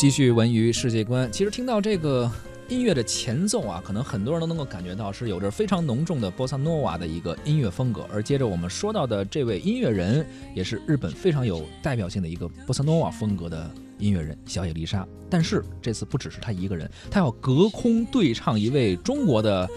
[0.00, 1.30] 继续文娱世界观。
[1.30, 2.32] 其实听到这个
[2.70, 8.08] 音乐的前奏啊，可能很多人都能够感觉到是有着非常浓重的波萨诺瓦的一个音乐风格。
[8.10, 15.06] 而接着我们说到的这位音乐人，也是日本非常有代表性的一个波萨诺瓦风格的音乐人小野丽莎。
[15.28, 19.68] 但是这次不只是他一个人，他要隔空对唱一位中国的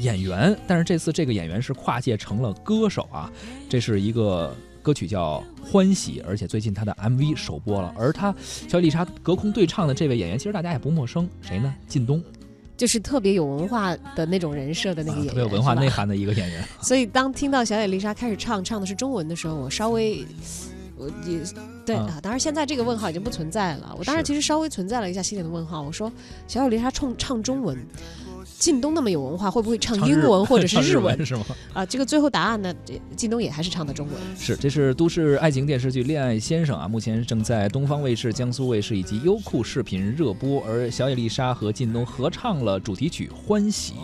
[0.00, 0.58] 演员。
[0.66, 3.32] 但是这次这个演员是跨界成了歌手啊，
[3.68, 4.52] 这是一个。
[4.82, 7.94] 歌曲叫《欢喜》，而且最近他的 MV 首播了。
[7.96, 11.74] 而他小丽莎隔空对唱的这位演员，其实大家也不陌生，谁呢？
[11.88, 12.22] 靳东，
[12.76, 16.64] 就是特别有文化的那种人设的那个演员，特别有文化内涵的一个演员。
[16.80, 20.24] 所以当听到小野丽莎开始唱，唱的是中文的时候，我稍微，
[20.96, 21.40] 我也
[21.84, 22.18] 对啊。
[22.22, 23.94] 当然现在这个问号已经不存在了。
[23.98, 26.12] 我当时其实稍微存在了一下心里的问号，我说
[26.46, 27.76] 小野丽莎冲唱中文。
[28.58, 31.24] 靳东那么有文化，会不会唱英文或者是日文？
[31.24, 31.44] 是吗？
[31.72, 32.74] 啊，这个最后答案呢？
[33.16, 34.16] 靳东也还是唱的中文。
[34.36, 43.94] 是，这是都市爱情电视剧《恋爱先生》啊，目前正在东方卫视、江苏卫视以及优酷视频热播，而小野丽莎和靳东合唱了主题曲《欢喜》。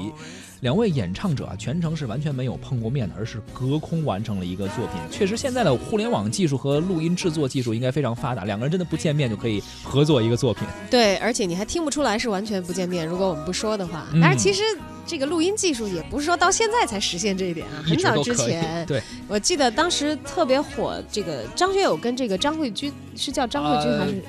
[0.65, 4.97] 两位演唱者啊，全程是完全没有碰过面的，而是隔空完成了一个作品。
[5.11, 10.67] 确实，现在的互联网技术和录音制作技术应该非常发达，两个人真的不见面就可以合作一个作品。
[10.91, 13.07] 对，而且你还听不出来是完全不见面。
[13.07, 14.63] 如果我们不说的话，但是其实
[15.07, 18.87] 这个录音技术也不是说到现在才实现这一点啊， 很早之前。
[18.87, 24.23] 对，我记得当时特别火，这个张学友跟这个张慧君是叫张慧君还是？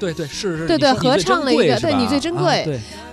[0.00, 2.64] 对对是是，对对合唱了一个，对你最珍贵。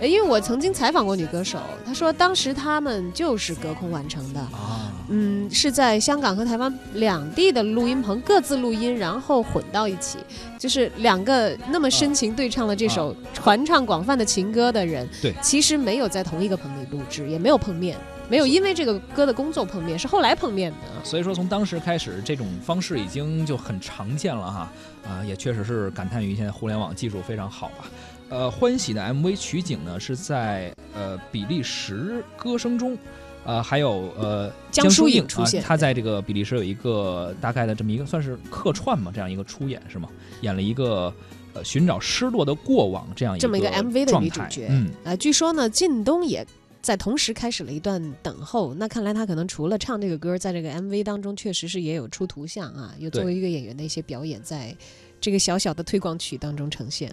[0.05, 4.39] 对，因为我曾经采访过女歌手，她说当时他们就是隔空完成的。
[4.39, 10.19] 啊，嗯，是在香港和台湾两地的录音棚各自录音，然后混到一起，
[10.59, 17.97] 就是两个那么深情对唱了这首传唱广泛的情歌的人，对，其实没有在同一个棚里录制，也没有碰面。
[18.27, 20.77] 没有因为这个歌的工作碰面，是后来碰面的。
[21.03, 24.71] 所以说，从当时开始，这种方式已经就很常见了哈。
[25.07, 27.85] 啊，也确实是感叹于现在互联网技术非常好吧。
[28.29, 32.97] 呃，欢喜的 MV 取景呢是在呃比利时歌声中，
[33.45, 40.09] 呃还有呃江疏影出现，他在这个比利时有一个大概的这么一个算是客串嘛，这样一个出演是吗？
[40.41, 41.13] 演了一个
[41.53, 44.67] 呃寻找失落的过往这样一个这么一个 MV 的女主角。
[44.69, 46.45] 嗯，啊，据说呢，靳东也。
[46.81, 54.77] 在同时开始了一段等候，那看来他可能除了唱这个歌，在这个 MV 当中确实是也有出图像啊，有作为一个演员的一些表演，在
[55.19, 57.11] 这个小小的推广曲当中呈现。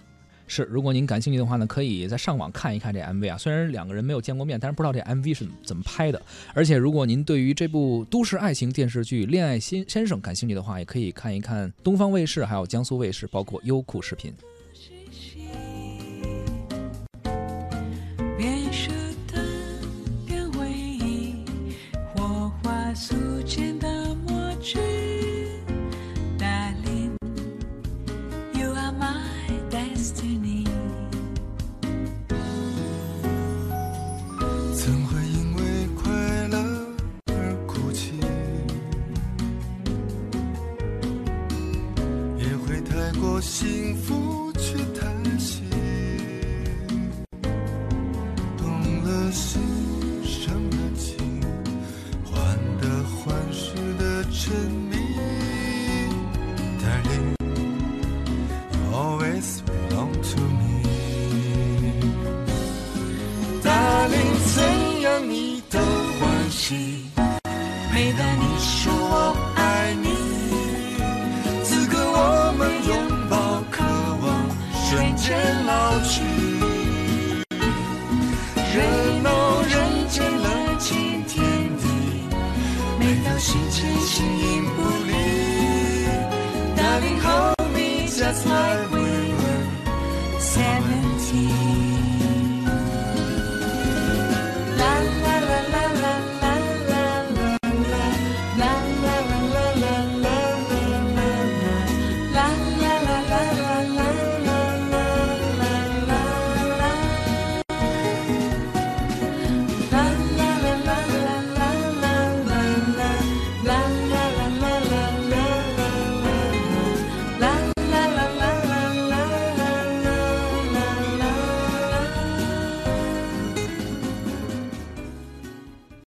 [0.54, 3.38] 是，如果您感兴趣的话呢，可以在上网看一看这 MV 啊。
[3.38, 6.20] 虽然两个人没有见过面，但是不知道这 MV 是怎么拍的。
[6.52, 14.30] 而且，如果您对于这部都市爱情电视剧《恋爱先先生》感兴趣的话，也可以看一看东方卫视、还有江苏卫视，包括优酷视频。
[30.24, 30.41] 过
[43.42, 45.62] 幸福去叹息，
[48.56, 49.60] 动了心，
[83.01, 85.13] 每当心牵心影不离。
[86.75, 91.50] Darling, hold me just like we were seventeen.